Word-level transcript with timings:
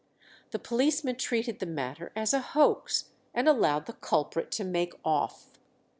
The 0.49 0.57
policemen 0.57 1.17
treated 1.17 1.59
the 1.59 1.67
matter 1.67 2.11
as 2.15 2.33
a 2.33 2.39
hoax, 2.39 3.09
and 3.35 3.47
allowed 3.47 3.85
the 3.85 3.93
culprit 3.93 4.49
to 4.53 4.63
make 4.63 4.93
off. 5.05 5.51